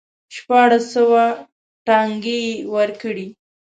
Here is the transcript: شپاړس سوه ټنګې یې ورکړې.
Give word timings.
شپاړس 0.35 0.83
سوه 0.95 1.23
ټنګې 1.85 2.39
یې 2.47 2.55
ورکړې. 2.75 3.27